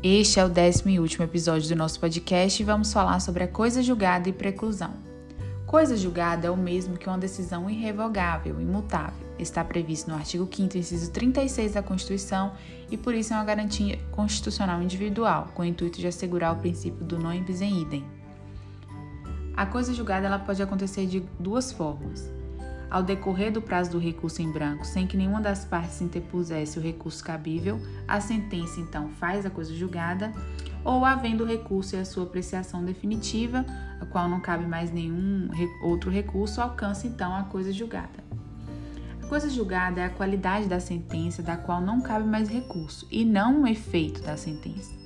Este 0.00 0.38
é 0.38 0.44
o 0.44 0.48
décimo 0.48 0.90
e 0.90 1.00
último 1.00 1.24
episódio 1.24 1.68
do 1.68 1.74
nosso 1.74 1.98
podcast 1.98 2.62
e 2.62 2.64
vamos 2.64 2.92
falar 2.92 3.18
sobre 3.18 3.42
a 3.42 3.48
coisa 3.48 3.82
julgada 3.82 4.28
e 4.28 4.32
preclusão. 4.32 4.94
Coisa 5.66 5.96
julgada 5.96 6.46
é 6.46 6.50
o 6.50 6.56
mesmo 6.56 6.96
que 6.96 7.08
uma 7.08 7.18
decisão 7.18 7.68
irrevogável, 7.68 8.60
imutável. 8.60 9.26
Está 9.40 9.64
previsto 9.64 10.08
no 10.08 10.16
artigo 10.16 10.48
5 10.48 10.78
inciso 10.78 11.10
36 11.10 11.72
da 11.72 11.82
Constituição 11.82 12.52
e 12.88 12.96
por 12.96 13.12
isso 13.12 13.32
é 13.32 13.36
uma 13.36 13.44
garantia 13.44 13.98
constitucional 14.12 14.80
individual, 14.80 15.48
com 15.52 15.62
o 15.62 15.64
intuito 15.64 15.98
de 15.98 16.06
assegurar 16.06 16.52
o 16.52 16.60
princípio 16.60 17.04
do 17.04 17.18
non 17.18 17.42
bis 17.42 17.60
in 17.60 17.82
idem. 17.82 18.04
A 19.56 19.66
coisa 19.66 19.92
julgada 19.92 20.28
ela 20.28 20.38
pode 20.38 20.62
acontecer 20.62 21.06
de 21.06 21.24
duas 21.40 21.72
formas 21.72 22.37
ao 22.90 23.02
decorrer 23.02 23.52
do 23.52 23.60
prazo 23.60 23.92
do 23.92 23.98
recurso 23.98 24.40
em 24.40 24.50
branco, 24.50 24.84
sem 24.84 25.06
que 25.06 25.16
nenhuma 25.16 25.40
das 25.40 25.64
partes 25.64 26.00
interpusesse 26.00 26.78
o 26.78 26.82
recurso 26.82 27.22
cabível, 27.22 27.80
a 28.06 28.20
sentença 28.20 28.80
então 28.80 29.08
faz 29.10 29.44
a 29.44 29.50
coisa 29.50 29.74
julgada, 29.74 30.32
ou 30.84 31.04
havendo 31.04 31.44
recurso 31.44 31.96
e 31.96 31.98
a 31.98 32.04
sua 32.04 32.24
apreciação 32.24 32.84
definitiva, 32.84 33.64
a 34.00 34.06
qual 34.06 34.28
não 34.28 34.40
cabe 34.40 34.66
mais 34.66 34.90
nenhum 34.90 35.48
outro 35.82 36.10
recurso, 36.10 36.60
alcança 36.60 37.06
então 37.06 37.34
a 37.34 37.44
coisa 37.44 37.72
julgada. 37.72 38.26
A 39.22 39.26
coisa 39.26 39.50
julgada 39.50 40.00
é 40.00 40.04
a 40.04 40.10
qualidade 40.10 40.66
da 40.66 40.80
sentença 40.80 41.42
da 41.42 41.56
qual 41.56 41.82
não 41.82 42.00
cabe 42.00 42.26
mais 42.26 42.48
recurso 42.48 43.06
e 43.10 43.24
não 43.24 43.62
o 43.62 43.66
efeito 43.66 44.22
da 44.22 44.36
sentença. 44.38 44.96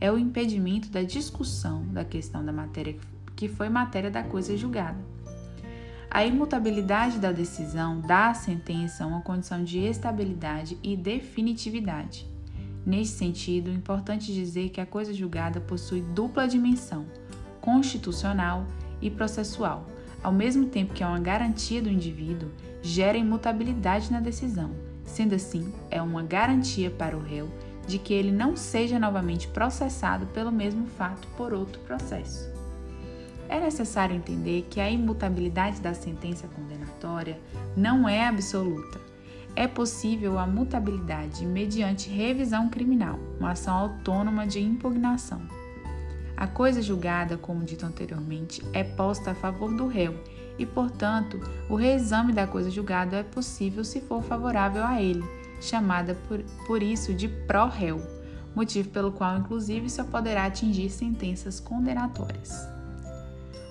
É 0.00 0.12
o 0.12 0.18
impedimento 0.18 0.88
da 0.90 1.02
discussão 1.02 1.84
da 1.88 2.04
questão 2.04 2.44
da 2.44 2.52
matéria 2.52 2.96
que 3.34 3.48
foi 3.48 3.68
matéria 3.68 4.10
da 4.10 4.22
coisa 4.22 4.56
julgada. 4.56 5.13
A 6.14 6.24
imutabilidade 6.24 7.18
da 7.18 7.32
decisão 7.32 8.00
dá 8.00 8.30
à 8.30 8.34
sentença 8.34 9.04
uma 9.04 9.20
condição 9.20 9.64
de 9.64 9.80
estabilidade 9.80 10.78
e 10.80 10.96
definitividade. 10.96 12.24
Neste 12.86 13.16
sentido, 13.16 13.68
é 13.68 13.74
importante 13.74 14.32
dizer 14.32 14.68
que 14.68 14.80
a 14.80 14.86
coisa 14.86 15.12
julgada 15.12 15.60
possui 15.60 16.02
dupla 16.02 16.46
dimensão, 16.46 17.04
constitucional 17.60 18.64
e 19.02 19.10
processual, 19.10 19.88
ao 20.22 20.30
mesmo 20.30 20.66
tempo 20.66 20.94
que 20.94 21.02
é 21.02 21.06
uma 21.06 21.18
garantia 21.18 21.82
do 21.82 21.90
indivíduo, 21.90 22.48
gera 22.80 23.18
imutabilidade 23.18 24.12
na 24.12 24.20
decisão. 24.20 24.70
Sendo 25.04 25.34
assim, 25.34 25.74
é 25.90 26.00
uma 26.00 26.22
garantia 26.22 26.92
para 26.92 27.16
o 27.16 27.20
réu 27.24 27.50
de 27.88 27.98
que 27.98 28.14
ele 28.14 28.30
não 28.30 28.56
seja 28.56 29.00
novamente 29.00 29.48
processado 29.48 30.26
pelo 30.26 30.52
mesmo 30.52 30.86
fato 30.86 31.26
por 31.36 31.52
outro 31.52 31.80
processo. 31.80 32.63
É 33.48 33.60
necessário 33.60 34.16
entender 34.16 34.66
que 34.70 34.80
a 34.80 34.90
imutabilidade 34.90 35.80
da 35.80 35.94
sentença 35.94 36.48
condenatória 36.48 37.38
não 37.76 38.08
é 38.08 38.26
absoluta. 38.26 39.00
É 39.56 39.68
possível 39.68 40.38
a 40.38 40.46
mutabilidade 40.46 41.46
mediante 41.46 42.10
revisão 42.10 42.68
criminal, 42.68 43.18
uma 43.38 43.52
ação 43.52 43.74
autônoma 43.74 44.46
de 44.46 44.60
impugnação. 44.60 45.42
A 46.36 46.48
coisa 46.48 46.82
julgada, 46.82 47.36
como 47.36 47.64
dito 47.64 47.86
anteriormente, 47.86 48.60
é 48.72 48.82
posta 48.82 49.30
a 49.30 49.34
favor 49.34 49.72
do 49.76 49.86
réu 49.86 50.18
e, 50.58 50.66
portanto, 50.66 51.38
o 51.68 51.76
reexame 51.76 52.32
da 52.32 52.46
coisa 52.46 52.70
julgada 52.70 53.18
é 53.18 53.22
possível 53.22 53.84
se 53.84 54.00
for 54.00 54.22
favorável 54.22 54.84
a 54.84 55.00
ele, 55.00 55.24
chamada 55.60 56.16
por, 56.26 56.40
por 56.66 56.82
isso 56.82 57.14
de 57.14 57.28
pró-réu, 57.28 58.02
motivo 58.54 58.88
pelo 58.88 59.12
qual, 59.12 59.38
inclusive, 59.38 59.88
só 59.88 60.02
poderá 60.02 60.46
atingir 60.46 60.90
sentenças 60.90 61.60
condenatórias. 61.60 62.73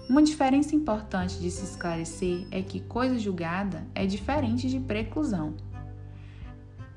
Uma 0.09 0.21
diferença 0.21 0.75
importante 0.75 1.39
de 1.39 1.49
se 1.49 1.63
esclarecer 1.63 2.45
é 2.51 2.61
que 2.61 2.81
coisa 2.81 3.17
julgada 3.17 3.87
é 3.95 4.05
diferente 4.05 4.69
de 4.69 4.79
preclusão. 4.79 5.55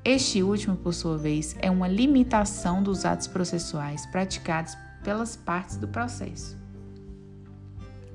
Este 0.03 0.43
último, 0.43 0.75
por 0.75 0.93
sua 0.93 1.17
vez, 1.17 1.55
é 1.59 1.71
uma 1.71 1.87
limitação 1.87 2.83
dos 2.83 3.05
atos 3.05 3.27
processuais 3.27 4.05
praticados 4.07 4.77
pelas 5.03 5.37
partes 5.37 5.77
do 5.77 5.87
processo. 5.87 6.57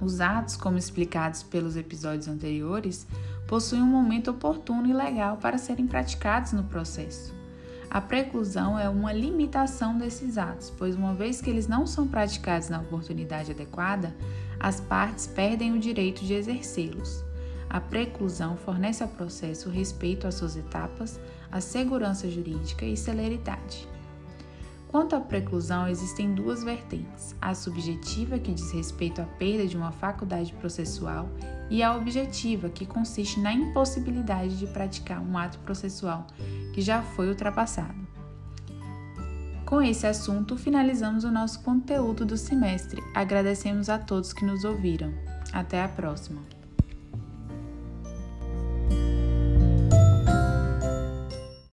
Os 0.00 0.20
atos, 0.20 0.56
como 0.56 0.76
explicados 0.76 1.42
pelos 1.42 1.76
episódios 1.76 2.28
anteriores, 2.28 3.06
possuem 3.46 3.82
um 3.82 3.86
momento 3.86 4.30
oportuno 4.30 4.86
e 4.88 4.92
legal 4.92 5.36
para 5.38 5.58
serem 5.58 5.86
praticados 5.86 6.52
no 6.52 6.64
processo. 6.64 7.41
A 7.94 8.00
preclusão 8.00 8.78
é 8.78 8.88
uma 8.88 9.12
limitação 9.12 9.98
desses 9.98 10.38
atos, 10.38 10.72
pois 10.78 10.96
uma 10.96 11.12
vez 11.12 11.42
que 11.42 11.50
eles 11.50 11.68
não 11.68 11.86
são 11.86 12.08
praticados 12.08 12.70
na 12.70 12.80
oportunidade 12.80 13.50
adequada, 13.50 14.16
as 14.58 14.80
partes 14.80 15.26
perdem 15.26 15.74
o 15.74 15.78
direito 15.78 16.24
de 16.24 16.32
exercê-los. 16.32 17.22
A 17.68 17.82
preclusão 17.82 18.56
fornece 18.56 19.02
ao 19.02 19.10
processo 19.10 19.68
respeito 19.68 20.26
às 20.26 20.36
suas 20.36 20.56
etapas, 20.56 21.20
a 21.50 21.60
segurança 21.60 22.30
jurídica 22.30 22.86
e 22.86 22.96
celeridade. 22.96 23.86
Quanto 24.92 25.16
à 25.16 25.20
preclusão, 25.20 25.88
existem 25.88 26.34
duas 26.34 26.62
vertentes: 26.62 27.34
a 27.40 27.54
subjetiva, 27.54 28.38
que 28.38 28.52
diz 28.52 28.70
respeito 28.72 29.22
à 29.22 29.24
perda 29.24 29.66
de 29.66 29.74
uma 29.74 29.90
faculdade 29.90 30.52
processual, 30.52 31.30
e 31.70 31.82
a 31.82 31.96
objetiva, 31.96 32.68
que 32.68 32.84
consiste 32.84 33.40
na 33.40 33.54
impossibilidade 33.54 34.58
de 34.58 34.66
praticar 34.66 35.22
um 35.22 35.38
ato 35.38 35.58
processual 35.60 36.26
que 36.74 36.82
já 36.82 37.02
foi 37.02 37.30
ultrapassado. 37.30 38.02
Com 39.64 39.80
esse 39.80 40.06
assunto, 40.06 40.58
finalizamos 40.58 41.24
o 41.24 41.30
nosso 41.30 41.62
conteúdo 41.62 42.26
do 42.26 42.36
semestre. 42.36 43.02
Agradecemos 43.14 43.88
a 43.88 43.98
todos 43.98 44.34
que 44.34 44.44
nos 44.44 44.62
ouviram. 44.62 45.10
Até 45.54 45.82
a 45.82 45.88
próxima! 45.88 46.61